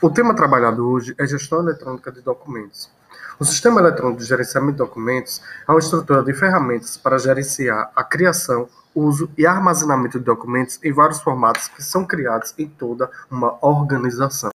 O 0.00 0.08
tema 0.08 0.36
trabalhado 0.36 0.88
hoje 0.88 1.12
é 1.18 1.26
gestão 1.26 1.58
eletrônica 1.58 2.12
de 2.12 2.20
documentos. 2.20 2.88
O 3.40 3.44
sistema 3.44 3.80
eletrônico 3.80 4.20
de 4.20 4.24
gerenciamento 4.24 4.74
de 4.74 4.78
documentos 4.78 5.42
é 5.66 5.72
uma 5.72 5.80
estrutura 5.80 6.22
de 6.22 6.32
ferramentas 6.32 6.96
para 6.96 7.18
gerenciar 7.18 7.90
a 7.96 8.04
criação, 8.04 8.68
uso 8.94 9.28
e 9.36 9.44
armazenamento 9.44 10.20
de 10.20 10.24
documentos 10.24 10.78
em 10.84 10.92
vários 10.92 11.20
formatos 11.20 11.66
que 11.66 11.82
são 11.82 12.04
criados 12.04 12.54
em 12.56 12.68
toda 12.68 13.10
uma 13.28 13.58
organização. 13.60 14.50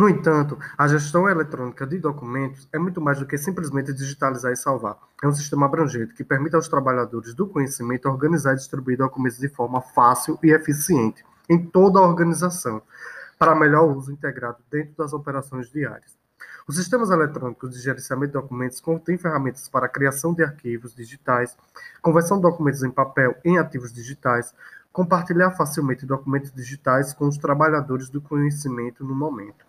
No 0.00 0.08
entanto, 0.08 0.58
a 0.78 0.88
gestão 0.88 1.28
eletrônica 1.28 1.86
de 1.86 1.98
documentos 1.98 2.66
é 2.72 2.78
muito 2.78 3.02
mais 3.02 3.18
do 3.18 3.26
que 3.26 3.36
simplesmente 3.36 3.92
digitalizar 3.92 4.50
e 4.50 4.56
salvar. 4.56 4.96
É 5.22 5.28
um 5.28 5.34
sistema 5.34 5.66
abrangente 5.66 6.14
que 6.14 6.24
permite 6.24 6.56
aos 6.56 6.68
trabalhadores 6.68 7.34
do 7.34 7.46
conhecimento 7.46 8.08
organizar 8.08 8.54
e 8.54 8.56
distribuir 8.56 8.96
documentos 8.96 9.38
de 9.38 9.50
forma 9.50 9.82
fácil 9.82 10.38
e 10.42 10.52
eficiente 10.52 11.22
em 11.50 11.66
toda 11.66 11.98
a 11.98 12.02
organização, 12.02 12.80
para 13.38 13.54
melhor 13.54 13.94
uso 13.94 14.10
integrado 14.10 14.56
dentro 14.70 14.94
das 14.96 15.12
operações 15.12 15.70
diárias. 15.70 16.16
Os 16.66 16.76
sistemas 16.76 17.10
eletrônicos 17.10 17.70
de 17.74 17.78
gerenciamento 17.78 18.32
de 18.32 18.40
documentos 18.40 18.80
contêm 18.80 19.18
ferramentas 19.18 19.68
para 19.68 19.84
a 19.84 19.90
criação 19.90 20.32
de 20.32 20.42
arquivos 20.42 20.94
digitais, 20.94 21.58
conversão 22.00 22.38
de 22.38 22.44
documentos 22.44 22.82
em 22.82 22.90
papel 22.90 23.36
em 23.44 23.58
ativos 23.58 23.92
digitais, 23.92 24.54
compartilhar 24.94 25.50
facilmente 25.50 26.06
documentos 26.06 26.50
digitais 26.50 27.12
com 27.12 27.28
os 27.28 27.36
trabalhadores 27.36 28.08
do 28.08 28.22
conhecimento 28.22 29.04
no 29.04 29.14
momento 29.14 29.68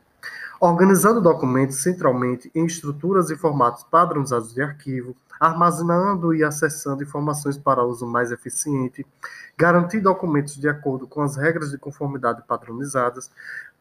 organizando 0.62 1.20
documentos 1.20 1.78
centralmente 1.78 2.52
em 2.54 2.68
estruturas 2.68 3.32
e 3.32 3.36
formatos 3.36 3.84
padronizados 3.84 4.54
de 4.54 4.62
arquivo, 4.62 5.16
armazenando 5.40 6.36
e 6.36 6.44
acessando 6.44 7.02
informações 7.02 7.58
para 7.58 7.84
uso 7.84 8.06
mais 8.06 8.32
eficiente, 8.32 9.04
garantir 9.58 10.02
documentos 10.02 10.56
de 10.56 10.70
acordo 10.70 11.08
com 11.08 11.24
as 11.24 11.36
regras 11.36 11.72
de 11.72 11.80
conformidade 11.80 12.44
padronizadas. 12.48 13.32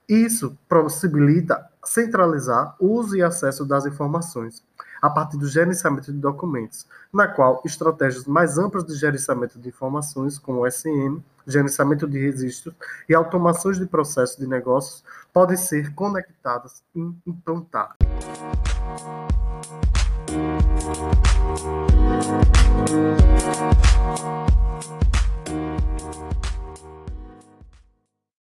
Isso 0.09 0.57
possibilita 0.67 1.69
centralizar 1.85 2.75
o 2.81 2.87
uso 2.87 3.15
e 3.15 3.23
acesso 3.23 3.67
das 3.67 3.85
informações 3.85 4.63
a 5.01 5.09
partir 5.09 5.37
do 5.37 5.47
gerenciamento 5.47 6.13
de 6.13 6.19
documentos, 6.19 6.87
na 7.13 7.27
qual 7.27 7.63
estratégias 7.65 8.25
mais 8.27 8.59
amplas 8.59 8.85
de 8.85 8.95
gerenciamento 8.95 9.59
de 9.59 9.69
informações, 9.69 10.39
como 10.39 10.61
o 10.61 10.71
SM, 10.71 11.23
gerenciamento 11.47 12.07
de 12.07 12.19
registros 12.19 12.75
e 13.09 13.15
automações 13.15 13.79
de 13.79 13.87
processos 13.87 14.37
de 14.37 14.47
negócios 14.47 15.03
podem 15.33 15.57
ser 15.57 15.95
conectadas 15.95 16.83
e 16.95 17.01
implantadas. 17.27 17.97